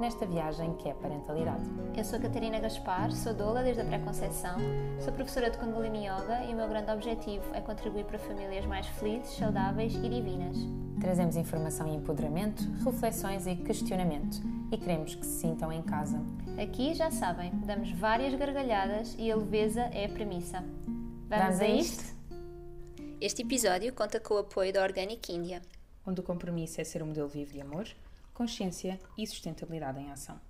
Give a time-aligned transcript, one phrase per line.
[0.00, 1.62] nesta viagem que é a parentalidade.
[1.94, 4.56] Eu sou a Catarina Gaspar, sou doula desde a pré-conceição,
[4.98, 8.86] sou professora de Kundalini Yoga e o meu grande objetivo é contribuir para famílias mais
[8.86, 10.56] felizes, saudáveis e divinas.
[10.98, 14.40] Trazemos informação e empoderamento, reflexões e questionamento
[14.72, 16.18] e queremos que se sintam em casa.
[16.60, 20.64] Aqui, já sabem, damos várias gargalhadas e a leveza é a premissa.
[21.28, 22.14] Vamos, Vamos a isto?
[23.20, 25.60] Este episódio conta com o apoio da Organic India,
[26.06, 27.86] onde o compromisso é ser um modelo vivo de amor,
[28.40, 30.40] consciência e sustentabilidade em ação.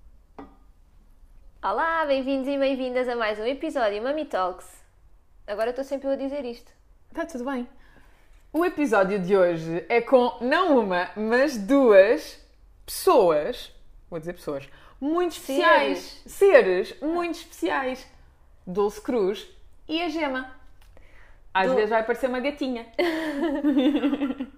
[1.61, 4.81] Olá, bem-vindos e bem-vindas a mais um episódio Mami Talks.
[5.45, 6.71] Agora estou sempre a dizer isto.
[7.09, 7.69] Está tudo bem.
[8.53, 12.41] O episódio de hoje é com não uma, mas duas
[12.87, 13.75] pessoas,
[14.09, 14.69] vou dizer pessoas,
[15.01, 18.07] muito especiais, seres, seres muito especiais.
[18.65, 19.49] Dulce Cruz
[19.89, 20.55] e a Gema.
[21.53, 21.75] Às Do...
[21.75, 22.87] vezes vai parecer uma gatinha.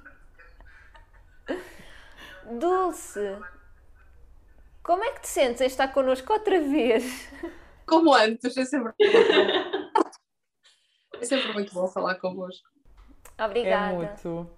[2.59, 3.39] Dulce,
[4.83, 7.29] como é que te sentes em estar connosco outra vez?
[7.87, 8.93] Como antes, é sempre,
[11.21, 12.69] é sempre muito bom falar convosco.
[13.39, 13.93] Obrigada.
[13.93, 14.51] É muito.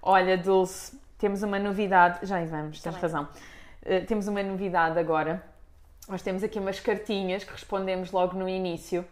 [0.00, 2.26] Olha, Dulce, temos uma novidade.
[2.26, 3.28] Já aí vamos, tens tá razão.
[3.82, 5.44] Uh, temos uma novidade agora.
[6.08, 9.06] Nós temos aqui umas cartinhas que respondemos logo no início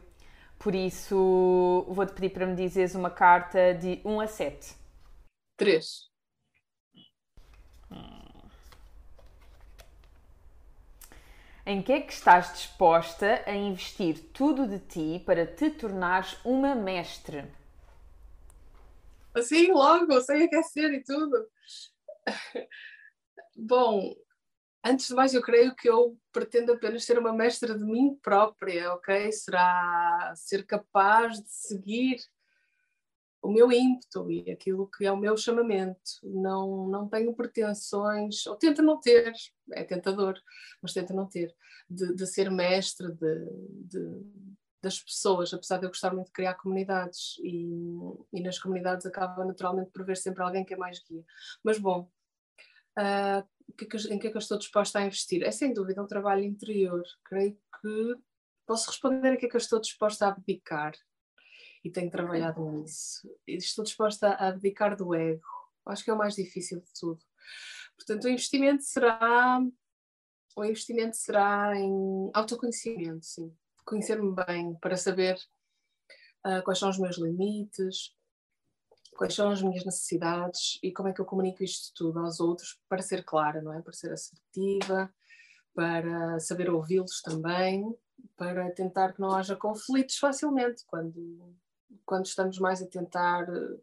[0.63, 4.77] por isso, vou-te pedir para me dizeres uma carta de 1 a 7.
[5.57, 6.12] 3.
[11.65, 16.75] Em que é que estás disposta a investir tudo de ti para te tornares uma
[16.75, 17.45] mestre?
[19.35, 21.49] Assim, logo, sem aquecer e tudo.
[23.57, 24.15] Bom,
[24.85, 28.93] Antes de mais, eu creio que eu pretendo apenas ser uma mestra de mim própria,
[28.95, 29.31] ok?
[29.31, 32.17] Será ser capaz de seguir
[33.43, 36.01] o meu ímpeto e aquilo que é o meu chamamento.
[36.23, 39.33] Não, não tenho pretensões, ou tento não ter,
[39.73, 40.41] é tentador,
[40.81, 41.55] mas tento não ter,
[41.91, 43.47] de, de ser mestre de,
[43.89, 44.23] de,
[44.81, 47.67] das pessoas, apesar de eu gostar muito de criar comunidades e,
[48.33, 51.25] e nas comunidades acaba naturalmente por ver sempre alguém que é mais guia.
[51.65, 52.09] Mas bom,
[52.99, 53.47] uh,
[54.09, 55.43] em que é que eu estou disposta a investir?
[55.43, 57.03] É sem dúvida um trabalho interior.
[57.25, 58.15] Creio que
[58.67, 60.93] posso responder a que é que eu estou disposta a abdicar.
[61.85, 63.29] E tenho trabalhado nisso.
[63.47, 65.43] Estou disposta a abdicar do ego.
[65.87, 67.21] Acho que é o mais difícil de tudo.
[67.97, 69.61] Portanto, o investimento será
[70.57, 73.55] o investimento será em autoconhecimento, sim.
[73.85, 75.37] Conhecer-me bem para saber
[76.47, 78.15] uh, quais são os meus limites,
[79.17, 82.79] quais são as minhas necessidades e como é que eu comunico isto tudo aos outros
[82.89, 83.81] para ser clara, não é?
[83.81, 85.13] Para ser assertiva,
[85.75, 87.85] para saber ouvi-los também,
[88.37, 91.55] para tentar que não haja conflitos facilmente quando,
[92.05, 93.81] quando estamos mais a tentar eh,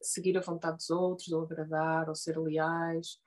[0.00, 3.18] seguir a vontade dos outros, ou agradar, ou ser leais,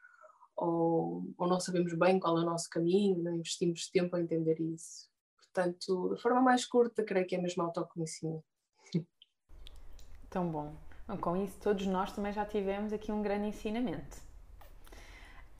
[0.55, 4.59] ou, ou não sabemos bem qual é o nosso caminho, não investimos tempo a entender
[4.59, 5.09] isso.
[5.37, 8.43] Portanto, de forma mais curta, creio que é mesmo autoconhecimento.
[10.29, 10.75] Tão bom.
[11.21, 14.17] Com isso, todos nós também já tivemos aqui um grande ensinamento.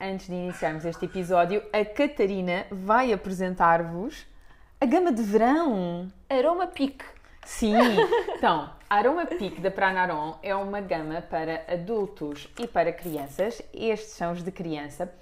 [0.00, 4.26] Antes de iniciarmos este episódio, a Catarina vai apresentar-vos
[4.80, 6.12] a gama de verão.
[6.28, 7.04] Aroma Peak.
[7.48, 7.74] Sim,
[8.36, 14.32] então, Aroma Peak da Pranarom é uma gama para adultos e para crianças, estes são
[14.32, 15.12] os de criança,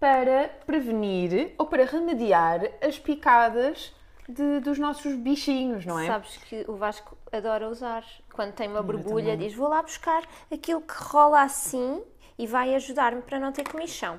[0.00, 3.94] para prevenir ou para remediar as picadas
[4.26, 6.06] de, dos nossos bichinhos, não é?
[6.06, 8.04] Sabes que o Vasco adora usar.
[8.32, 12.02] Quando tem uma borbulha, diz: Vou lá buscar aquilo que rola assim
[12.38, 14.18] e vai ajudar-me para não ter comichão.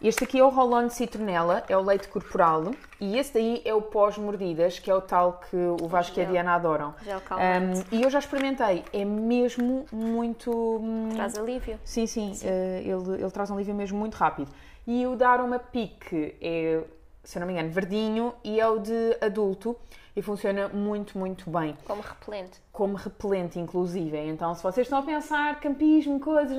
[0.00, 2.70] Este aqui é o rolão de citronela, é o leite corporal,
[3.00, 6.24] e esse daí é o pós-mordidas, que é o tal que o Vasco e a
[6.24, 6.94] Diana adoram.
[7.02, 7.80] Gel calmante.
[7.80, 10.52] Um, e eu já experimentei, é mesmo muito.
[10.52, 11.80] Hum, traz alívio.
[11.84, 12.46] Sim, sim, sim.
[12.46, 14.48] Uh, ele, ele traz um alívio mesmo muito rápido.
[14.86, 16.80] E o dar uma pique é
[17.28, 19.76] se eu não me engano, verdinho e é o de adulto
[20.16, 21.76] e funciona muito, muito bem.
[21.84, 22.62] Como repelente.
[22.72, 24.16] Como repelente, inclusive.
[24.16, 26.56] Então, se vocês estão a pensar campismo, coisas,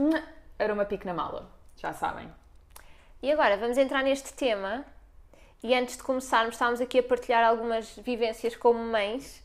[0.60, 2.30] era uma pique na mala, já sabem.
[3.21, 4.86] E agora, vamos entrar neste tema.
[5.62, 9.44] E antes de começarmos, estávamos aqui a partilhar algumas vivências como mães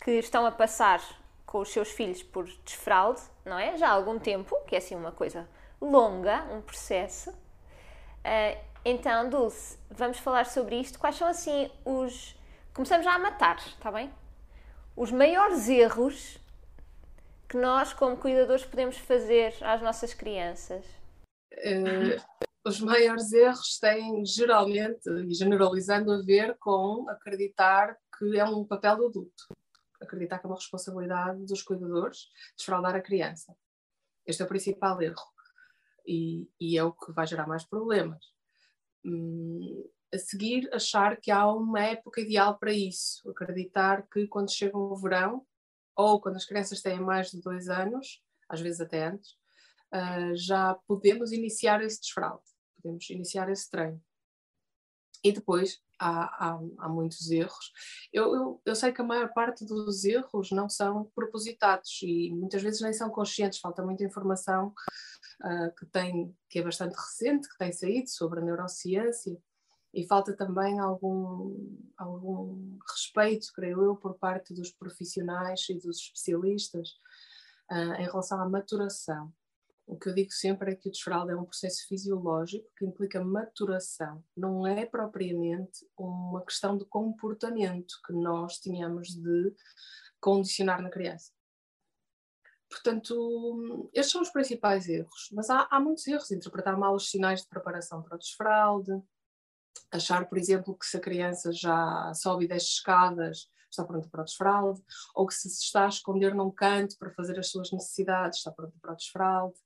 [0.00, 1.02] que estão a passar
[1.44, 3.76] com os seus filhos por desfraude, não é?
[3.76, 5.48] Já há algum tempo, que é assim uma coisa
[5.80, 7.30] longa, um processo.
[7.30, 10.96] Uh, então, Dulce, vamos falar sobre isto.
[10.98, 12.36] Quais são assim os.
[12.72, 14.12] Começamos já a matar, está bem?
[14.94, 16.38] Os maiores erros
[17.48, 20.84] que nós, como cuidadores, podemos fazer às nossas crianças?
[21.52, 28.64] Uh, os maiores erros têm geralmente, e generalizando, a ver com acreditar que é um
[28.64, 29.44] papel do adulto.
[30.02, 33.54] Acreditar que é uma responsabilidade dos cuidadores desfraldar a criança.
[34.26, 35.22] Este é o principal erro.
[36.04, 38.18] E, e é o que vai gerar mais problemas.
[39.04, 43.28] Hum, a seguir, achar que há uma época ideal para isso.
[43.30, 45.46] Acreditar que quando chega o verão,
[45.94, 49.30] ou quando as crianças têm mais de dois anos, às vezes até antes,
[49.94, 52.44] uh, já podemos iniciar esse desfraude,
[52.86, 54.00] podemos iniciar esse treino.
[55.24, 57.72] E depois há, há, há muitos erros.
[58.12, 62.62] Eu, eu, eu, sei que a maior parte dos erros não são propositados e muitas
[62.62, 64.72] vezes nem são conscientes, falta muita informação
[65.42, 69.36] uh, que, tem, que é bastante recente, que tem saído sobre a neurociência
[69.92, 71.56] e falta também algum,
[71.96, 76.90] algum respeito, creio eu, por parte dos profissionais e dos especialistas
[77.72, 79.32] uh, em relação à maturação.
[79.86, 83.24] O que eu digo sempre é que o desfraldo é um processo fisiológico que implica
[83.24, 89.54] maturação, não é propriamente uma questão de comportamento que nós tínhamos de
[90.20, 91.32] condicionar na criança.
[92.68, 97.42] Portanto, estes são os principais erros, mas há, há muitos erros, interpretar mal os sinais
[97.42, 98.90] de preparação para o desfralde,
[99.92, 104.22] achar, por exemplo, que se a criança já sobe e desce escadas, está pronta para
[104.22, 104.82] o desfralde,
[105.14, 108.76] ou que se está a esconder num canto para fazer as suas necessidades, está pronta
[108.80, 109.56] para o desfralde,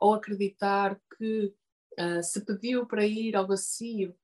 [0.00, 1.54] ou acreditar que
[1.98, 4.16] uh, se pediu para ir ao bacio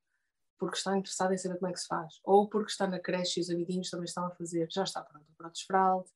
[0.58, 3.38] porque está interessado em saber como é que se faz, ou porque está na creche
[3.38, 6.10] e os amiguinhos também estão a fazer, já está pronto para o desfralde,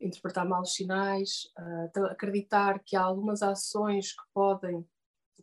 [0.00, 4.88] interpretar mal os sinais, uh, acreditar que há algumas ações que podem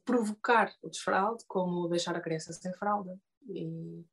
[0.04, 3.20] provocar o desfralde, como deixar a criança sem fralda.
[3.48, 4.04] E,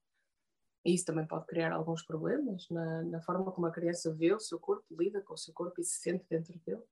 [0.84, 4.40] e isso também pode criar alguns problemas na, na, forma como a criança vê o
[4.40, 6.82] seu corpo, lida com o seu corpo e se sente dentro dele.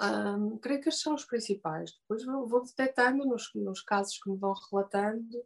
[0.00, 1.92] Um, creio que estes são os principais.
[2.00, 5.42] Depois vou, vou detectando nos, nos, casos que me vão relatando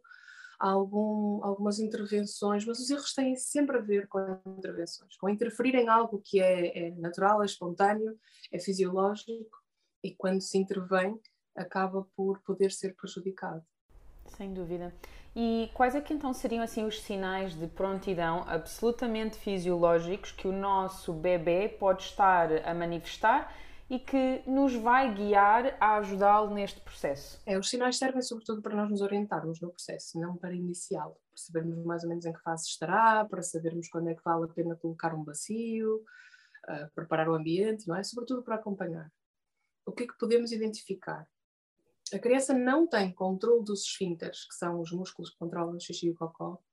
[0.59, 4.19] algum, algumas intervenções, mas os erros têm sempre a ver com
[4.57, 8.19] intervenções, com interferir em algo que é, é natural, é espontâneo,
[8.51, 9.61] é fisiológico
[10.03, 11.19] e quando se intervém
[11.55, 13.63] acaba por poder ser prejudicado.
[14.25, 14.93] Sem dúvida.
[15.35, 20.51] E quais é que então seriam assim os sinais de prontidão absolutamente fisiológicos que o
[20.51, 23.53] nosso bebê pode estar a manifestar
[23.91, 27.41] e que nos vai guiar a ajudá-lo neste processo?
[27.45, 31.83] É, os sinais servem sobretudo para nós nos orientarmos no processo, não para iniciá-lo, sabermos
[31.83, 34.77] mais ou menos em que fase estará, para sabermos quando é que vale a pena
[34.77, 38.01] colocar um bacio, uh, preparar o ambiente, não é?
[38.01, 39.11] Sobretudo para acompanhar.
[39.85, 41.27] O que é que podemos identificar?
[42.13, 46.07] A criança não tem controle dos esfínteres, que são os músculos que controlam o xixi
[46.07, 46.63] e o cocó,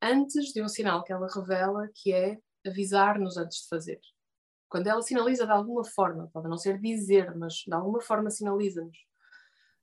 [0.00, 4.00] antes de um sinal que ela revela, que é avisar-nos antes de fazer.
[4.68, 8.98] Quando ela sinaliza de alguma forma, pode não ser dizer, mas de alguma forma sinaliza-nos,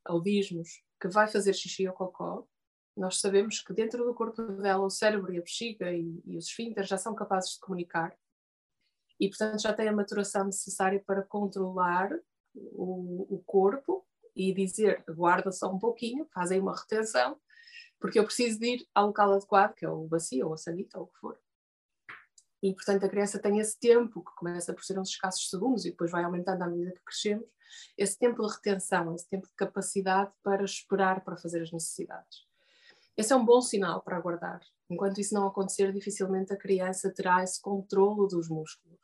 [0.08, 2.48] ou diz-nos que vai fazer xixi ou cocó,
[2.96, 6.46] nós sabemos que dentro do corpo dela o cérebro e a bexiga e, e os
[6.46, 8.16] esfínteres já são capazes de comunicar
[9.20, 12.10] e, portanto, já tem a maturação necessária para controlar
[12.54, 14.06] o, o corpo
[14.36, 17.40] e dizer guarda só um pouquinho, fazem uma retenção,
[18.00, 21.00] porque eu preciso de ir ao local adequado, que é o bacio ou a sanita
[21.00, 21.40] ou o que for.
[22.66, 25.92] E, portanto, a criança tem esse tempo, que começa por ser uns escassos segundos e
[25.92, 27.46] depois vai aumentando à medida que crescemos,
[27.96, 32.48] esse tempo de retenção, esse tempo de capacidade para esperar para fazer as necessidades.
[33.16, 34.62] Esse é um bom sinal para aguardar.
[34.90, 39.00] Enquanto isso não acontecer, dificilmente a criança terá esse controlo dos músculos.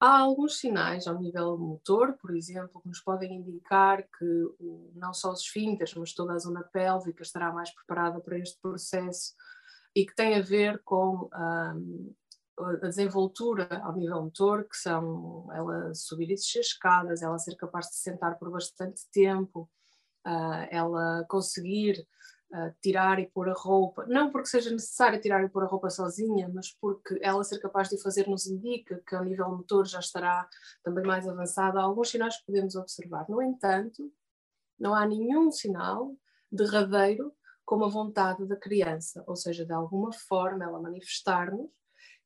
[0.00, 5.30] Há alguns sinais ao nível motor, por exemplo, que nos podem indicar que não só
[5.30, 9.32] os esfínteres, mas toda a zona pélvica estará mais preparada para este processo
[9.94, 16.30] e que tem a ver com a desenvoltura ao nível motor, que são ela subir
[16.30, 19.68] e descer escadas, ela ser capaz de sentar por bastante tempo,
[20.26, 22.06] uh, ela conseguir
[22.80, 26.48] tirar e pôr a roupa, não porque seja necessário tirar e pôr a roupa sozinha,
[26.54, 30.48] mas porque ela ser capaz de fazer nos indica que ao nível motor já estará
[30.82, 31.80] também mais avançada.
[31.80, 33.26] Há alguns sinais que podemos observar.
[33.28, 34.10] No entanto,
[34.78, 36.14] não há nenhum sinal
[36.50, 37.32] derradeiro
[37.64, 41.70] como a vontade da criança, ou seja, de alguma forma ela manifestar-nos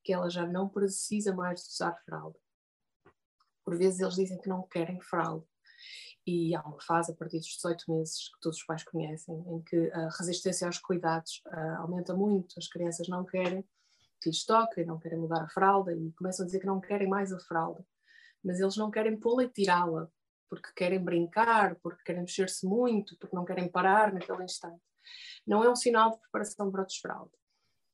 [0.03, 2.37] que ela já não precisa mais de usar fralda.
[3.63, 5.45] Por vezes eles dizem que não querem fralda
[6.25, 9.61] e há uma fase a partir dos 18 meses que todos os pais conhecem, em
[9.61, 13.63] que a resistência aos cuidados uh, aumenta muito, as crianças não querem
[14.21, 17.07] que lhes toquem, não querem mudar a fralda e começam a dizer que não querem
[17.07, 17.85] mais a fralda,
[18.43, 20.09] mas eles não querem pô-la e tirá-la,
[20.49, 24.81] porque querem brincar, porque querem mexer-se muito, porque não querem parar naquele instante.
[25.45, 27.31] Não é um sinal de preparação para o desfralde.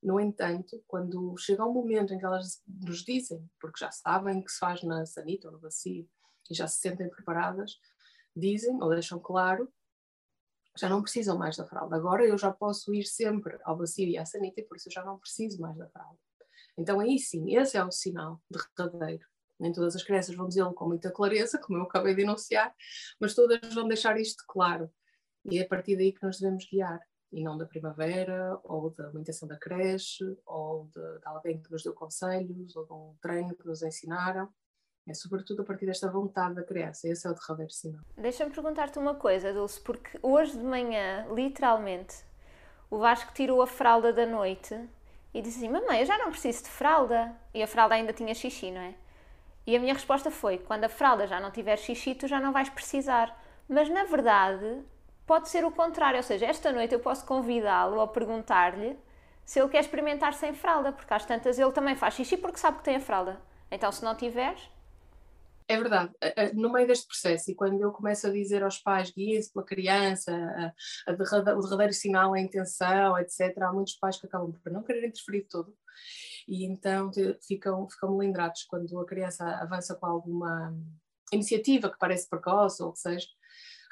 [0.02, 4.52] No entanto, quando chega um momento em que elas nos dizem, porque já sabem que
[4.52, 6.08] se faz na sanita ou no bacio
[6.50, 7.80] e já se sentem preparadas,
[8.36, 9.72] dizem ou deixam claro
[10.78, 11.96] já não precisam mais da fralda.
[11.96, 14.94] Agora eu já posso ir sempre ao bacio e à sanita e por isso eu
[14.94, 16.20] já não preciso mais da fralda.
[16.78, 18.42] Então aí sim, esse é o sinal
[18.78, 19.26] derradeiro.
[19.58, 22.76] Nem todas as crianças vão dizê-lo com muita clareza, como eu acabei de enunciar,
[23.20, 24.92] mas todas vão deixar isto claro.
[25.50, 27.00] E é a partir daí que nos devemos guiar.
[27.32, 31.84] E não da primavera, ou da alimentação da creche, ou de, de alguém que nos
[31.84, 34.50] deu conselhos, ou de um treino que nos ensinaram.
[35.08, 37.08] É sobretudo a partir desta vontade da criança.
[37.08, 38.02] Esse é o derradeiro sinal.
[38.18, 42.24] Deixa-me perguntar-te uma coisa, Dulce, porque hoje de manhã, literalmente,
[42.90, 44.74] o Vasco tirou a fralda da noite
[45.34, 47.36] e disse assim: Mamãe, eu já não preciso de fralda.
[47.54, 48.96] E a fralda ainda tinha xixi, não é?
[49.68, 52.52] E a minha resposta foi: quando a fralda já não tiver xixi, tu já não
[52.52, 53.38] vais precisar.
[53.68, 54.84] Mas na verdade,
[55.26, 56.18] pode ser o contrário.
[56.18, 58.98] Ou seja, esta noite eu posso convidá-lo ou perguntar-lhe
[59.44, 62.78] se ele quer experimentar sem fralda, porque às tantas ele também faz xixi porque sabe
[62.78, 63.40] que tem a fralda.
[63.72, 64.70] Então, se não tiveres,
[65.68, 66.14] é verdade,
[66.54, 70.32] no meio deste processo, e quando eu começo a dizer aos pais guiem-se pela criança,
[70.32, 74.72] a, a derrada, o derradeiro sinal, a intenção, etc., há muitos pais que acabam por
[74.72, 75.76] não querer interferir todo,
[76.48, 77.10] e então
[77.48, 80.72] ficam, ficam melindrados quando a criança avança com alguma
[81.34, 83.28] iniciativa que parece precoce ou que seja.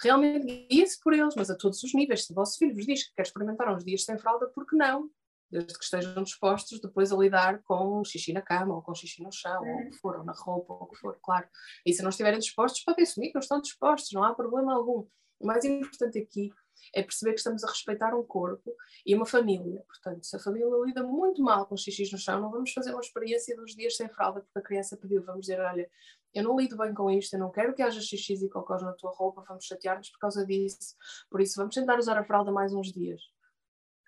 [0.01, 2.25] Realmente guiem-se por eles, mas a todos os níveis.
[2.25, 4.75] Se o vosso filho vos diz que quer experimentar uns dias sem fralda, por que
[4.75, 5.09] não?
[5.53, 9.31] desde que estejam dispostos depois a lidar com xixi na cama, ou com xixi no
[9.31, 11.47] chão, ou o que for, ou na roupa, ou o que for, claro.
[11.85, 15.05] E se não estiverem dispostos, podem assumir que não estão dispostos, não há problema algum.
[15.39, 16.51] O mais importante aqui
[16.93, 18.75] é perceber que estamos a respeitar um corpo
[19.05, 19.83] e uma família.
[19.87, 23.01] Portanto, se a família lida muito mal com xixi no chão, não vamos fazer uma
[23.01, 25.23] experiência dos dias sem fralda porque a criança pediu.
[25.23, 25.89] Vamos dizer, olha,
[26.33, 28.93] eu não lido bem com isto, eu não quero que haja xixis e cocós na
[28.93, 30.95] tua roupa, vamos chatear-nos por causa disso.
[31.29, 33.21] Por isso, vamos tentar usar a fralda mais uns dias.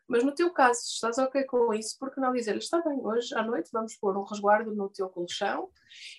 [0.07, 2.99] Mas no teu caso, se estás ok com isso, por que não dizer está bem,
[3.03, 5.69] hoje à noite vamos pôr um resguardo no teu colchão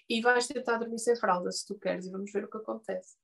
[0.08, 3.16] e vais tentar dormir sem fralda se tu queres e vamos ver o que acontece.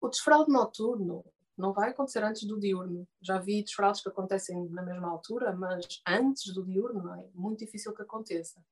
[0.00, 1.24] O desfraldo noturno
[1.56, 3.06] não vai acontecer antes do diurno.
[3.20, 7.94] Já vi desfraldos que acontecem na mesma altura, mas antes do diurno é muito difícil
[7.94, 8.62] que aconteça.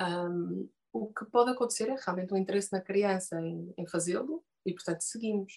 [0.00, 4.72] Um, o que pode acontecer é realmente um interesse na criança em, em fazê-lo e,
[4.72, 5.52] portanto, seguimos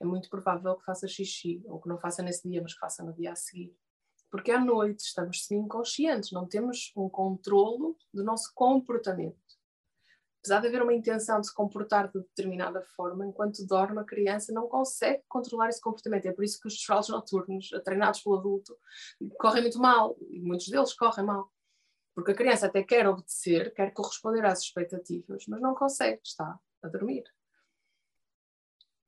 [0.00, 3.02] é muito provável que faça xixi, ou que não faça nesse dia, mas que faça
[3.02, 3.74] no dia a seguir.
[4.30, 9.38] Porque à noite estamos semi-inconscientes, não temos um controlo do nosso comportamento.
[10.44, 14.52] Apesar de haver uma intenção de se comportar de determinada forma, enquanto dorme, a criança
[14.52, 16.26] não consegue controlar esse comportamento.
[16.26, 18.76] É por isso que os desfraldos noturnos, treinados pelo adulto,
[19.38, 21.50] correm muito mal, e muitos deles correm mal.
[22.14, 26.88] Porque a criança até quer obedecer, quer corresponder às expectativas, mas não consegue, está a
[26.88, 27.24] dormir.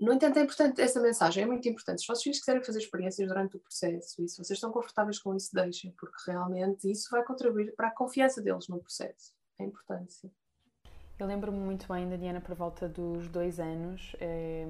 [0.01, 2.01] No entanto, é importante, essa mensagem é muito importante.
[2.01, 5.51] Se filhos quiserem fazer experiências durante o processo e se vocês estão confortáveis com isso,
[5.53, 9.35] deixem, porque realmente isso vai contribuir para a confiança deles no processo.
[9.59, 10.33] É importante, sim.
[11.19, 14.15] Eu lembro-me muito bem da Diana por volta dos dois anos.
[14.21, 14.67] Eh,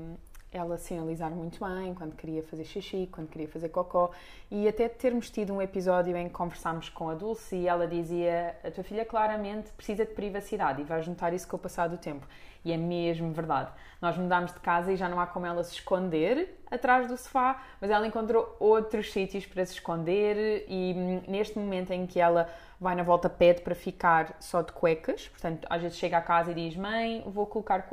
[0.52, 4.12] ela sinalizar muito bem quando queria fazer xixi, quando queria fazer cocó
[4.48, 8.56] e até termos tido um episódio em que conversámos com a Dulce e ela dizia
[8.64, 11.98] a tua filha claramente precisa de privacidade e vais notar isso com o passar do
[11.98, 12.26] tempo.
[12.64, 13.70] E é mesmo verdade.
[14.00, 17.62] Nós mudámos de casa e já não há como ela se esconder atrás do sofá,
[17.80, 22.48] mas ela encontrou outros sítios para se esconder e hum, neste momento em que ela
[22.80, 26.50] vai na volta pede para ficar só de cuecas, portanto às vezes chega a casa
[26.50, 27.88] e diz mãe, vou colocar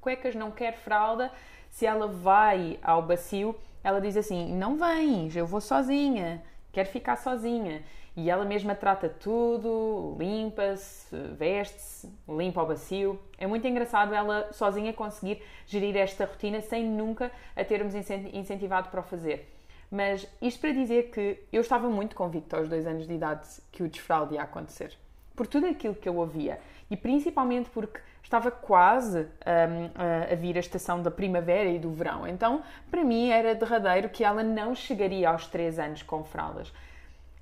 [0.00, 1.30] cuecas, não quero fralda,
[1.70, 6.42] se ela vai ao bacio, ela diz assim: Não vens, eu vou sozinha,
[6.72, 7.82] quero ficar sozinha.
[8.16, 13.20] E ela mesma trata tudo, limpa-se, veste-se, limpa o bacio.
[13.38, 18.98] É muito engraçado ela sozinha conseguir gerir esta rotina sem nunca a termos incentivado para
[18.98, 19.57] o fazer.
[19.90, 23.82] Mas isto para dizer que eu estava muito convicta aos dois anos de idade que
[23.82, 24.96] o desfraude ia acontecer.
[25.34, 26.60] Por tudo aquilo que eu ouvia.
[26.90, 32.26] E principalmente porque estava quase um, a vir a estação da primavera e do verão.
[32.26, 36.72] Então, para mim, era derradeiro que ela não chegaria aos 3 anos com fraldas.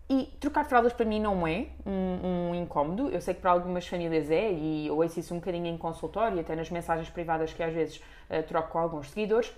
[0.09, 3.09] E trocar fraldas para mim não é um, um, incómodo.
[3.09, 6.55] Eu sei que para algumas famílias é, e ouço isso um bocadinho em consultório, até
[6.55, 7.97] nas mensagens privadas que às vezes
[8.31, 9.53] uh, troco com alguns seguidores.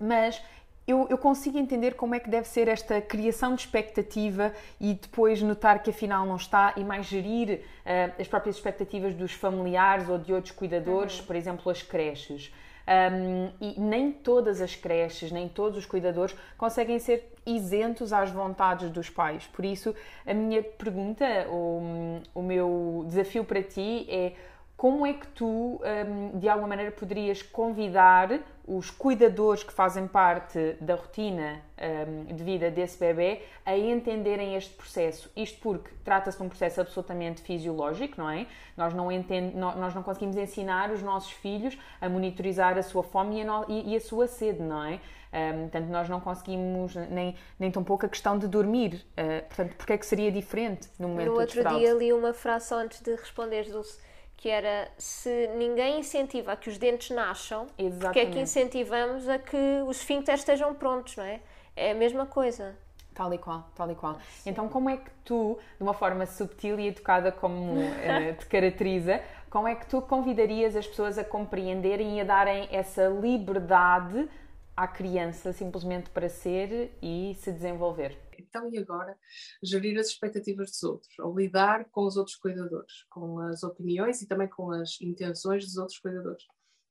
[0.00, 0.42] Mas
[0.88, 5.42] eu, eu, consigo entender como é que deve ser esta criação de expectativa e depois
[5.42, 10.16] notar que afinal não está e mais gerir uh, as próprias expectativas dos familiares ou
[10.16, 11.26] de outros cuidadores, uhum.
[11.26, 12.50] por exemplo, as creches.
[12.88, 18.88] Um, e nem todas as creches, nem todos os cuidadores conseguem ser isentos às vontades
[18.88, 19.46] dos pais.
[19.46, 19.94] Por isso,
[20.26, 24.32] a minha pergunta, o, o meu desafio para ti é
[24.78, 30.76] como é que tu, hum, de alguma maneira, poderias convidar os cuidadores que fazem parte
[30.80, 35.32] da rotina hum, de vida desse bebê a entenderem este processo?
[35.34, 38.46] Isto porque trata-se de um processo absolutamente fisiológico, não é?
[38.76, 43.44] Nós não, entende, nós não conseguimos ensinar os nossos filhos a monitorizar a sua fome
[43.68, 45.00] e a, sua sede, não é?
[45.32, 49.04] Um, portanto, nós não conseguimos nem, nem tão pouco a questão de dormir.
[49.18, 52.72] Uh, portanto, porque é que seria diferente no momento No outro dia li uma frase
[52.72, 53.98] antes de responderes, Dulce,
[54.38, 58.00] que era se ninguém incentiva a que os dentes nasçam, Exatamente.
[58.00, 61.40] porque é que incentivamos a que os esfíncteres estejam prontos, não é?
[61.74, 62.76] É a mesma coisa.
[63.12, 64.14] Tal e qual, tal e qual.
[64.14, 64.50] Sim.
[64.50, 69.20] Então, como é que tu, de uma forma subtil e educada como uh, te caracteriza,
[69.50, 74.28] como é que tu convidarias as pessoas a compreenderem e a darem essa liberdade
[74.76, 78.16] à criança simplesmente para ser e se desenvolver?
[78.48, 79.18] Então e agora
[79.62, 84.26] gerir as expectativas dos outros, ou lidar com os outros cuidadores, com as opiniões e
[84.26, 86.44] também com as intenções dos outros cuidadores.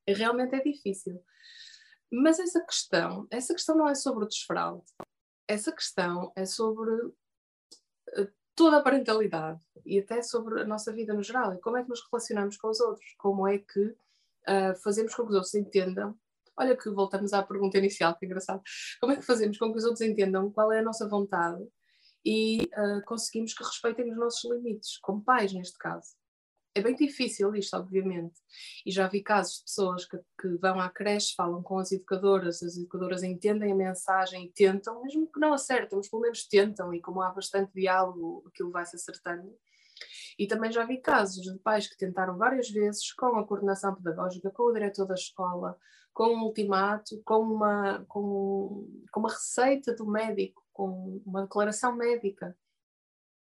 [0.05, 1.21] E realmente é difícil.
[2.11, 4.85] Mas essa questão, essa questão não é sobre o desfraude.
[5.47, 6.91] Essa questão é sobre
[8.13, 11.83] eh, toda a parentalidade e até sobre a nossa vida no geral e como é
[11.83, 15.53] que nos relacionamos com os outros, como é que uh, fazemos com que os outros
[15.53, 16.17] entendam
[16.59, 18.61] Olha que voltamos à pergunta inicial, que engraçado.
[18.99, 21.63] Como é que fazemos com que os outros entendam qual é a nossa vontade
[22.25, 26.15] e uh, conseguimos que respeitem os nossos limites, como pais neste caso?
[26.77, 28.39] É bem difícil isto, obviamente.
[28.85, 32.61] E já vi casos de pessoas que, que, vão à creche, falam com as educadoras,
[32.61, 36.93] as educadoras entendem a mensagem e tentam, mesmo que não acertem, mas pelo menos tentam,
[36.93, 39.51] e como há bastante diálogo, aquilo vai se acertando.
[40.37, 44.51] E também já vi casos de pais que tentaram várias vezes, com a coordenação pedagógica,
[44.51, 45.77] com o diretor da escola,
[46.13, 52.55] com um ultimato, com uma, com, com uma receita do médico, com uma declaração médica,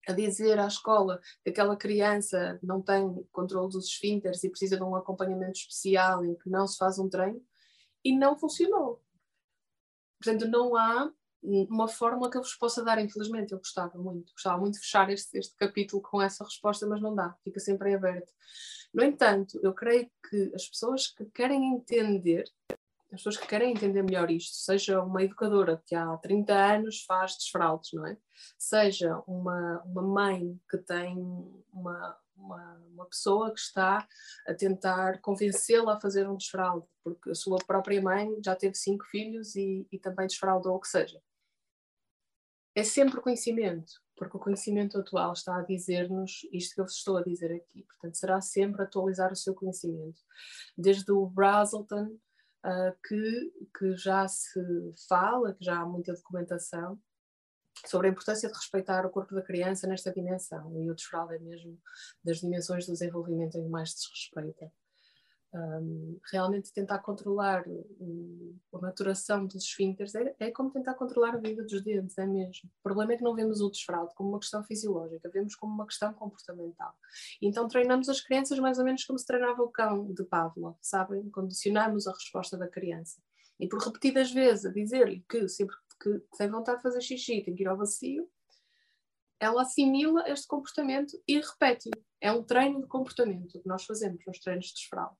[0.07, 4.83] a dizer à escola que aquela criança não tem controle dos esfínteres e precisa de
[4.83, 7.41] um acompanhamento especial em que não se faz um treino,
[8.03, 9.01] e não funcionou.
[10.21, 11.12] Portanto, não há
[11.43, 13.51] uma fórmula que eu vos possa dar, infelizmente.
[13.51, 17.13] Eu gostava muito, gostava muito de fechar este, este capítulo com essa resposta, mas não
[17.13, 18.31] dá, fica sempre em aberto.
[18.93, 22.45] No entanto, eu creio que as pessoas que querem entender,
[23.12, 27.36] as pessoas que querem entender melhor isto, seja uma educadora que há 30 anos faz
[27.36, 28.17] desfraudes, não é?
[28.58, 31.17] Seja uma, uma mãe que tem
[31.73, 34.08] uma, uma, uma pessoa que está
[34.47, 39.06] a tentar convencê-la a fazer um desfraude, porque a sua própria mãe já teve cinco
[39.06, 41.19] filhos e, e também desfraudou o que seja
[42.75, 47.17] é sempre conhecimento, porque o conhecimento atual está a dizer-nos isto que eu vos estou
[47.17, 47.83] a dizer aqui.
[47.83, 50.21] Portanto, será sempre atualizar o seu conhecimento.
[50.77, 52.05] Desde o Brazelton,
[52.65, 54.59] uh, que, que já se
[55.07, 56.99] fala, que já há muita documentação,
[57.86, 60.71] sobre a importância de respeitar o corpo da criança nesta dimensão.
[60.81, 61.77] E o desfraude é mesmo
[62.23, 64.71] das dimensões do desenvolvimento em que mais se respeita
[65.54, 67.63] um, realmente tentar controlar
[68.74, 72.70] a maturação dos esfíncteres é, é, como tentar controlar a vida dos dentes, é mesmo.
[72.80, 75.86] O problema é que não vemos o desfraude como uma questão fisiológica, vemos como uma
[75.86, 76.94] questão comportamental.
[77.42, 81.30] Então treinamos as crianças mais ou menos como se treinava o cão de Pavlov, sabem?
[81.30, 83.22] Condicionamos a resposta da criança.
[83.60, 87.63] E por repetidas vezes dizer-lhe que sempre que tem vontade de fazer xixi tem que
[87.63, 88.28] ir ao vazio,
[89.39, 91.92] ela assimila este comportamento e repete-o.
[92.20, 95.18] É um treino de comportamento que nós fazemos nos treinos de desfraude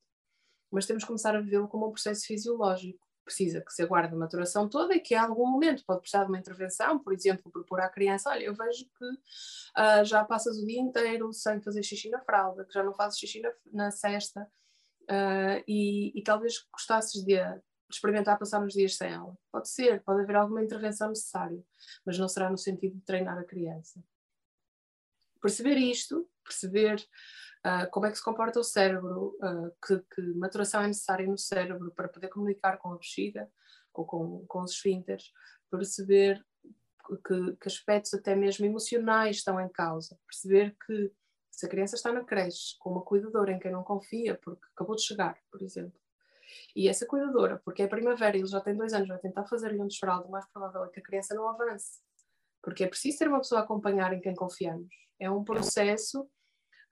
[0.74, 3.08] mas temos que começar a vê-lo como um processo fisiológico.
[3.24, 6.30] Precisa que se aguarde a maturação toda e que a algum momento pode precisar de
[6.30, 10.66] uma intervenção, por exemplo, propor à criança: olha, eu vejo que uh, já passas o
[10.66, 14.42] dia inteiro sem fazer xixi na fralda, que já não fazes xixi na, na cesta,
[15.04, 17.40] uh, e, e, talvez gostasses de
[17.90, 19.38] experimentar passar uns dias sem ela.
[19.52, 21.64] Pode ser, pode haver alguma intervenção necessária,
[22.06, 24.04] mas não será no sentido de treinar a criança.
[25.40, 27.06] Perceber isto, perceber
[27.66, 31.38] Uh, como é que se comporta o cérebro, uh, que, que, maturação é necessária no
[31.38, 33.50] cérebro para poder comunicar com a bexiga
[33.94, 35.32] ou com, com os esfínteres,
[35.72, 36.44] perceber
[37.26, 41.12] que, que, aspectos até mesmo emocionais estão em causa, perceber que
[41.50, 44.96] se a criança está na creche com uma cuidadora em quem não confia, porque acabou
[44.96, 45.98] de chegar, por exemplo,
[46.76, 49.80] e essa cuidadora, porque é primavera e ele já tem dois anos, vai tentar fazer-lhe
[49.80, 52.02] um desfraldo, o mais provável é que a criança não avance,
[52.62, 54.94] porque é preciso ter uma pessoa a acompanhar em quem confiamos.
[55.20, 56.30] É um processo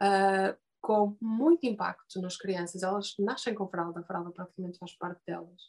[0.02, 2.84] uh, com muito impacto nas crianças.
[2.84, 5.62] Elas nascem com fralda, a fralda praticamente faz parte delas.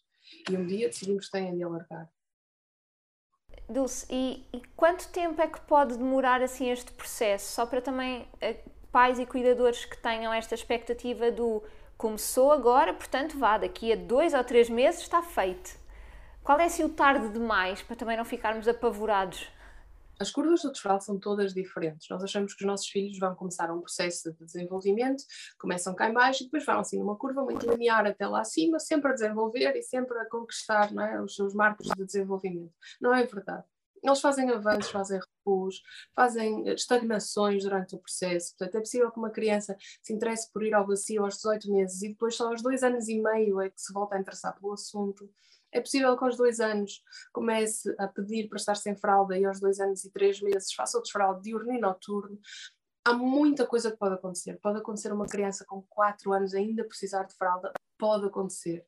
[0.49, 2.09] E um dia decidimos que têm de alargar.
[3.69, 7.53] Dulce, e, e, quanto tempo é que pode demorar assim este processo?
[7.53, 11.63] Só para também uh, pais e cuidadores que tenham esta expectativa do
[11.97, 15.79] começou agora, portanto vá, daqui a dois ou três meses está feito.
[16.43, 19.49] Qual é assim, o tarde demais para também não ficarmos apavorados?
[20.23, 22.09] As curvas do desfraldo são todas diferentes.
[22.09, 25.25] Nós achamos que os nossos filhos vão começar um processo de desenvolvimento,
[25.59, 28.79] começam cá em baixo e depois vão assim numa curva muito linear até lá acima,
[28.79, 32.73] sempre a desenvolver e sempre a conquistar é, os seus marcos de desenvolvimento.
[33.01, 33.65] Não é verdade.
[34.03, 35.81] Eles fazem avanços, fazem recuos,
[36.15, 38.55] fazem estagnações durante o processo.
[38.57, 42.03] Portanto, é possível que uma criança se interesse por ir ao bacio aos 18 meses
[42.03, 44.73] e depois só aos dois anos e meio é que se volta a interessar pelo
[44.73, 45.31] assunto.
[45.73, 49.59] É possível que aos dois anos comece a pedir para estar sem fralda e aos
[49.59, 52.39] dois anos e três meses faça o desfraldo diurno e noturno.
[53.05, 54.61] Há muita coisa que pode acontecer.
[54.61, 57.73] Pode acontecer uma criança com quatro anos ainda precisar de fralda.
[57.99, 58.87] Pode acontecer.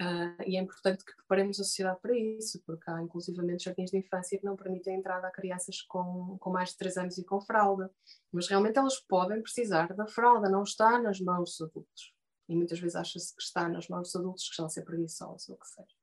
[0.00, 3.98] Uh, e é importante que preparemos a sociedade para isso, porque há inclusivamente jardins de
[3.98, 7.24] infância que não permitem a entrada a crianças com, com mais de 3 anos e
[7.24, 7.90] com fralda.
[8.32, 12.17] Mas realmente elas podem precisar da fralda, não está nas mãos dos adultos
[12.48, 15.48] e muitas vezes acha-se que está nas mãos dos adultos que estão a ser preguiçosos
[15.48, 15.98] ou o que seja.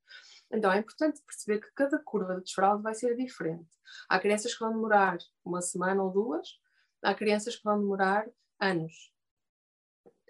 [0.51, 3.69] Então é importante perceber que cada curva de desfraldo vai ser diferente.
[4.07, 6.59] Há crianças que vão demorar uma semana ou duas,
[7.01, 8.29] há crianças que vão demorar
[8.59, 9.11] anos.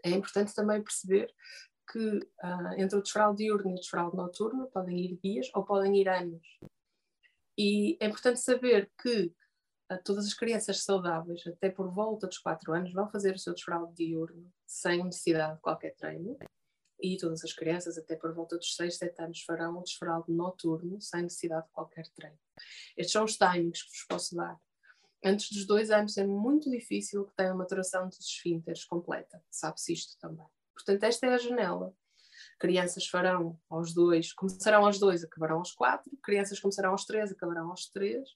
[0.04, 1.34] É importante também perceber
[1.91, 5.95] que uh, entre o desfraldo diurno e o desfraldo noturno podem ir dias ou podem
[5.97, 6.60] ir anos.
[7.58, 9.34] E é importante saber que
[10.03, 13.93] todas as crianças saudáveis, até por volta dos 4 anos, vão fazer o seu desfraldo
[13.93, 16.37] diurno sem necessidade de qualquer treino.
[16.99, 20.99] E todas as crianças, até por volta dos 6, 7 anos, farão o desfraldo noturno
[21.01, 22.39] sem necessidade de qualquer treino.
[22.97, 24.59] Estes são os timings que vos posso dar.
[25.23, 29.43] Antes dos 2 anos é muito difícil que tenha uma maturação dos esfínteres completa.
[29.51, 30.47] Sabe-se isto também.
[30.73, 31.93] Portanto, esta é a janela.
[32.59, 36.11] Crianças farão aos 2, começarão aos 2, acabarão aos 4.
[36.23, 38.27] Crianças começarão aos 3, acabarão aos 3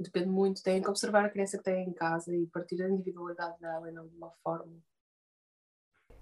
[0.00, 3.60] Depende muito, tem que observar a criança que tem em casa e partir da individualidade
[3.60, 4.72] dela e não de uma forma.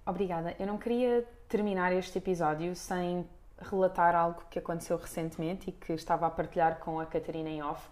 [0.05, 0.53] Obrigada.
[0.59, 3.25] Eu não queria terminar este episódio sem
[3.57, 7.89] relatar algo que aconteceu recentemente e que estava a partilhar com a Catarina em off,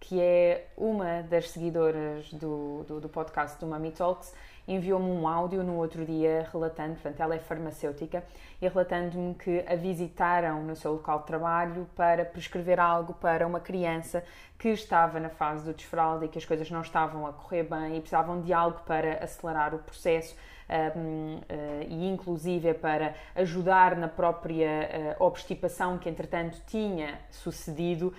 [0.00, 4.34] que é uma das seguidoras do, do, do podcast do Mami Talks
[4.66, 8.24] enviou-me um áudio no outro dia relatando, portanto, ela é farmacêutica,
[8.60, 13.60] e relatando-me que a visitaram no seu local de trabalho para prescrever algo para uma
[13.60, 14.24] criança
[14.58, 17.96] que estava na fase do desfralde e que as coisas não estavam a correr bem
[17.96, 20.36] e precisavam de algo para acelerar o processo
[20.70, 28.14] uh, e inclusive é para ajudar na própria uh, obstipação que entretanto tinha sucedido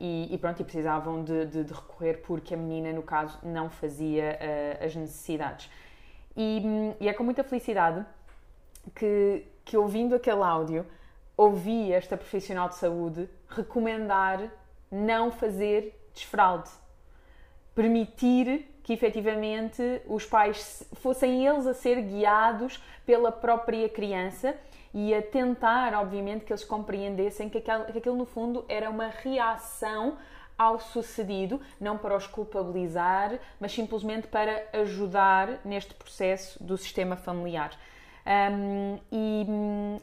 [0.00, 4.38] e, pronto, e precisavam de, de, de, recorrer porque a menina, no caso, não fazia
[4.40, 5.70] uh, as necessidades.
[6.34, 6.62] E,
[6.98, 8.04] e, é com muita felicidade
[8.94, 10.86] que, que ouvindo aquele áudio
[11.36, 14.50] ouvi esta profissional de saúde recomendar
[14.90, 16.70] não fazer desfralde,
[17.74, 24.54] permitir que efetivamente os pais fossem eles a ser guiados pela própria criança
[24.94, 29.08] e a tentar, obviamente, que eles compreendessem que aquilo, que aquilo no fundo era uma
[29.08, 30.18] reação
[30.58, 37.70] ao sucedido, não para os culpabilizar, mas simplesmente para ajudar neste processo do sistema familiar.
[38.24, 39.46] Um, e,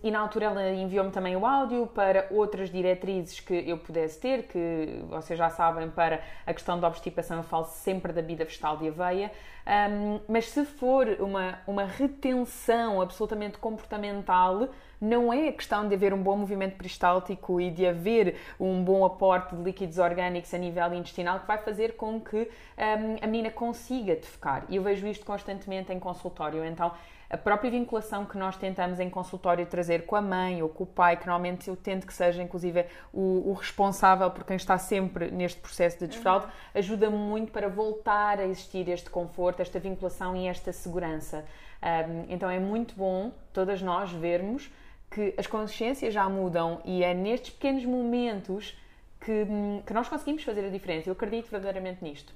[0.03, 4.43] e, na altura ela enviou-me também o áudio para outras diretrizes que eu pudesse ter,
[4.43, 8.75] que vocês já sabem, para a questão da obstipação eu falo sempre da bebida vegetal
[8.75, 9.31] de aveia,
[9.65, 14.67] um, mas se for uma, uma retenção absolutamente comportamental,
[14.99, 19.05] não é a questão de haver um bom movimento peristáltico e de haver um bom
[19.05, 22.37] aporte de líquidos orgânicos a nível intestinal que vai fazer com que
[22.77, 24.65] um, a menina consiga defecar.
[24.67, 26.65] E eu vejo isto constantemente em consultório.
[26.65, 26.91] Então,
[27.29, 30.87] a própria vinculação que nós tentamos em consultório trazer com a mãe ou com o
[30.87, 35.29] pai, que normalmente eu tento que seja inclusive o, o responsável por quem está sempre
[35.29, 36.51] neste processo de desfraude, uhum.
[36.73, 41.45] ajuda muito para voltar a existir este conforto, esta vinculação e esta segurança.
[41.81, 44.71] Um, então é muito bom todas nós vermos
[45.11, 48.77] que as consciências já mudam e é nestes pequenos momentos
[49.19, 49.45] que,
[49.85, 51.09] que nós conseguimos fazer a diferença.
[51.09, 52.33] Eu acredito verdadeiramente nisto.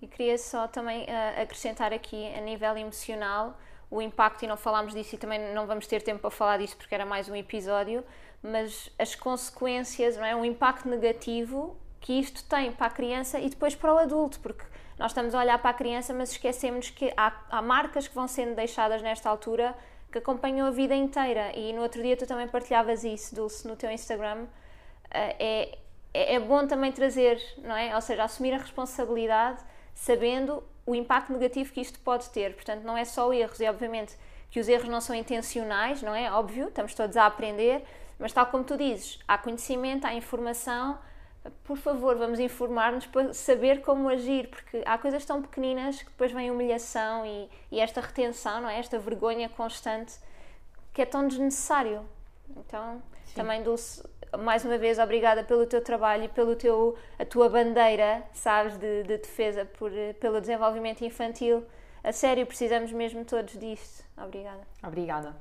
[0.00, 3.56] E queria só também uh, acrescentar aqui a nível emocional
[3.90, 6.76] o impacto, e não falámos disso e também não vamos ter tempo para falar disso
[6.76, 8.04] porque era mais um episódio,
[8.42, 10.34] mas as consequências, não é?
[10.34, 14.64] o impacto negativo que isto tem para a criança e depois para o adulto, porque
[14.98, 18.26] nós estamos a olhar para a criança, mas esquecemos que há, há marcas que vão
[18.26, 19.76] sendo deixadas nesta altura
[20.10, 21.52] que acompanham a vida inteira.
[21.54, 24.46] E no outro dia tu também partilhavas isso, Dulce, no teu Instagram.
[25.10, 25.78] Eh, é,
[26.14, 27.94] é, é bom também trazer, não é?
[27.94, 29.62] Ou seja, assumir a responsabilidade
[29.94, 32.54] sabendo o impacto negativo que isto pode ter.
[32.54, 34.16] Portanto, não é só erros, e obviamente
[34.50, 36.30] que os erros não são intencionais, não é?
[36.30, 37.84] Óbvio, estamos todos a aprender,
[38.18, 40.98] mas tal como tu dizes, há conhecimento, há informação,
[41.64, 46.32] por favor, vamos informar-nos para saber como agir, porque há coisas tão pequeninas que depois
[46.32, 48.78] vem humilhação e, e esta retenção, não é?
[48.78, 50.14] Esta vergonha constante
[50.92, 52.08] que é tão desnecessário.
[52.56, 53.34] Então, Sim.
[53.34, 54.02] também Dulce,
[54.38, 59.02] mais uma vez, obrigada pelo teu trabalho e pelo teu, a tua bandeira, sabes, de,
[59.02, 61.64] de defesa por, pelo desenvolvimento infantil.
[62.02, 64.04] A sério, precisamos mesmo todos disto.
[64.16, 64.66] Obrigada.
[64.82, 65.36] Obrigada.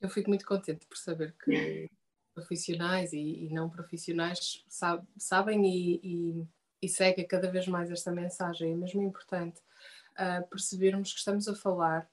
[0.00, 1.88] Eu fico muito contente por saber que
[2.34, 6.48] profissionais e, e não profissionais sabe, sabem e, e,
[6.82, 8.72] e, seguem cada vez mais esta mensagem.
[8.72, 9.60] É mesmo importante
[10.18, 12.10] uh, percebermos que estamos a falar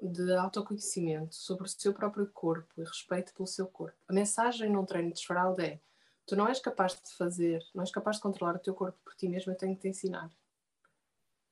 [0.00, 3.96] de autoconhecimento sobre o seu próprio corpo e respeito pelo seu corpo.
[4.08, 5.80] A mensagem num treino de desfralda é:
[6.26, 9.14] tu não és capaz de fazer, não és capaz de controlar o teu corpo por
[9.14, 10.30] ti mesmo, eu tenho que te ensinar.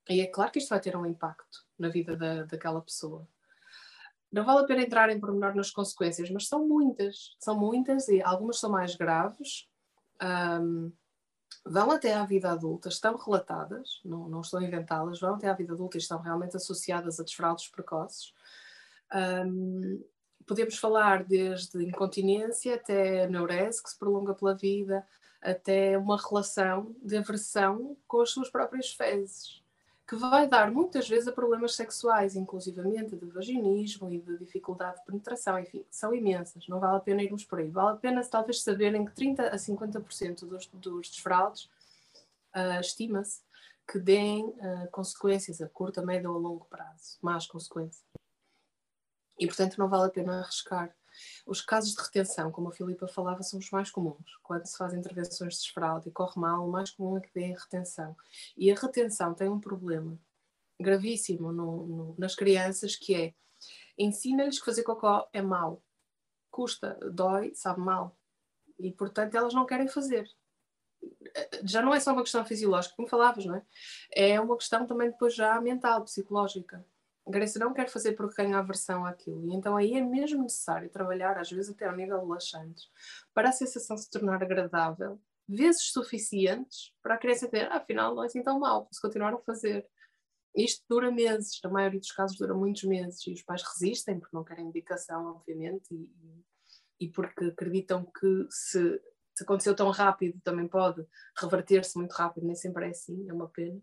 [0.09, 3.29] E é claro que isto vai ter um impacto na vida da, daquela pessoa.
[4.31, 8.23] Não vale a pena entrar em pormenor nas consequências, mas são muitas, são muitas e
[8.23, 9.69] algumas são mais graves.
[10.23, 10.93] Um,
[11.65, 15.53] vão até à vida adulta, estão relatadas, não, não estou a inventá-las, vão até à
[15.53, 18.33] vida adulta e estão realmente associadas a desfraudes precoces.
[19.15, 20.03] Um,
[20.47, 25.07] podemos falar desde incontinência até neurese, que se prolonga pela vida,
[25.41, 29.58] até uma relação de aversão com as suas próprias fezes
[30.09, 35.05] que vai dar muitas vezes a problemas sexuais, inclusivamente de vaginismo e de dificuldade de
[35.05, 37.69] penetração, enfim, são imensas, não vale a pena irmos por aí.
[37.69, 41.65] Vale a pena talvez saberem que 30 a 50% dos, dos desfraudes
[42.57, 43.43] uh, estima-se
[43.87, 48.03] que deem uh, consequências a curto, a médio ou a longo prazo, más consequências.
[49.39, 50.97] E portanto não vale a pena arriscar.
[51.47, 54.37] Os casos de retenção, como a Filipa falava, são os mais comuns.
[54.43, 57.53] Quando se faz intervenções de desfraude e corre mal, o mais comum é que dê
[57.53, 58.17] retenção.
[58.57, 60.19] E a retenção tem um problema
[60.81, 63.35] gravíssimo no, no, nas crianças que é
[63.99, 65.83] ensina-lhes que fazer cocó é mau.
[66.51, 68.17] Custa, dói, sabe mal.
[68.79, 70.29] E portanto elas não querem fazer
[71.65, 73.63] já não é só uma questão fisiológica, como falavas, não é?
[74.13, 76.85] É uma questão também depois já mental, psicológica.
[77.29, 79.47] A Grace não quer fazer porque tem aversão àquilo.
[79.47, 82.91] E então aí é mesmo necessário trabalhar, às vezes até ao nível de laxantes,
[83.35, 88.23] para a sensação se tornar agradável, vezes suficientes para a criança ter, ah, afinal não
[88.23, 89.87] é assim tão mal, posso continuar a fazer.
[90.57, 94.35] Isto dura meses, na maioria dos casos dura muitos meses, e os pais resistem porque
[94.35, 99.03] não querem indicação, obviamente, e, e porque acreditam que se,
[99.35, 103.49] se aconteceu tão rápido também pode reverter-se muito rápido, nem sempre é assim, é uma
[103.51, 103.79] pena.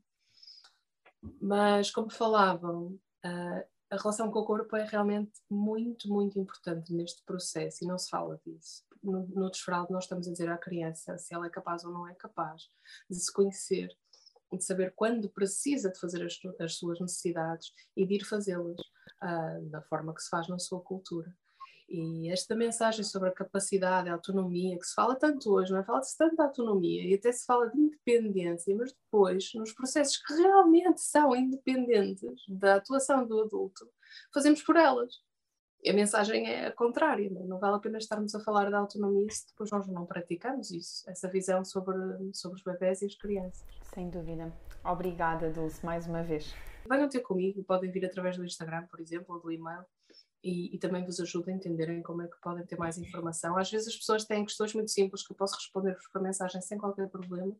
[1.39, 7.23] Mas, como falavam, Uh, a relação com o corpo é realmente muito, muito importante neste
[7.23, 8.83] processo e não se fala disso.
[9.01, 12.07] No, no desfralde, nós estamos a dizer à criança se ela é capaz ou não
[12.07, 12.69] é capaz
[13.09, 13.89] de se conhecer,
[14.51, 19.69] de saber quando precisa de fazer as, as suas necessidades e de ir fazê-las uh,
[19.69, 21.35] da forma que se faz na sua cultura.
[21.87, 25.83] E esta mensagem sobre a capacidade, a autonomia, que se fala tanto hoje, não é?
[25.83, 30.33] Fala-se tanto de autonomia e até se fala de independência, mas depois, nos processos que
[30.33, 33.87] realmente são independentes da atuação do adulto,
[34.33, 35.13] fazemos por elas.
[35.83, 37.45] E a mensagem é a contrária, não, é?
[37.45, 41.07] não vale a pena estarmos a falar da autonomia se depois nós não praticamos isso,
[41.07, 41.95] essa visão sobre,
[42.33, 43.63] sobre os bebés e as crianças.
[43.93, 44.51] Sem dúvida.
[44.83, 46.51] Obrigada, Dulce, mais uma vez.
[46.89, 49.85] Venham ter comigo, podem vir através do Instagram, por exemplo, ou do e-mail
[50.45, 53.57] e, e, também vos ajuda a entenderem como é que podem ter mais informação.
[53.57, 56.77] Às vezes as pessoas têm questões muito simples que eu posso responder-vos por mensagem sem
[56.77, 57.51] qualquer problema.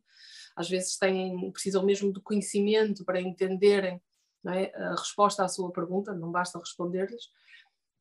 [0.54, 4.00] Às vezes têm, precisam mesmo de conhecimento para entenderem
[4.46, 7.28] é, a resposta à sua pergunta, não basta responder-lhes.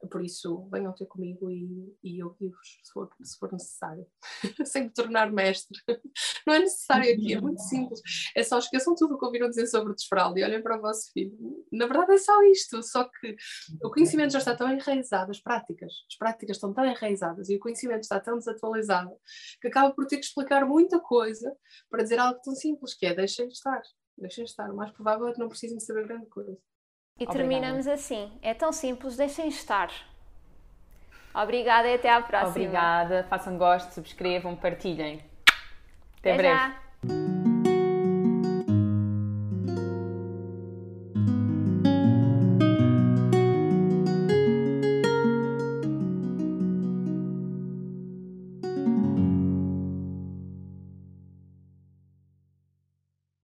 [0.08, 4.06] Por isso, venham ter comigo e, e eu guio-vos, se for, se for necessário,
[4.66, 5.78] sem me tornar mestre.
[6.46, 8.02] Não é necessário aqui, é muito simples.
[8.36, 11.12] É só esqueçam tudo o que ouviram dizer sobre desfralde e olhem para o vosso
[11.12, 11.38] filho.
[11.72, 13.36] Na verdade, é só isto, só que
[13.84, 17.60] o conhecimento já está tão enraizado, as práticas, as práticas estão tão enraizadas e o
[17.60, 19.12] conhecimento está tão desatualizado
[19.62, 21.56] que acaba por ter que explicar muita coisa
[21.90, 23.82] para dizer algo tão simples, que é deixem estar,
[24.18, 24.72] deixem estar.
[24.72, 26.58] O mais provável é que não precisem saber grande coisa.
[27.18, 28.30] E terminamos assim.
[28.42, 29.90] É tão simples, deixem estar.
[31.34, 32.50] Obrigada e até à próxima.
[32.50, 35.22] Obrigada, façam gosto, subscrevam, partilhem.
[36.20, 36.60] Até, até breve.
[36.60, 37.55] Já.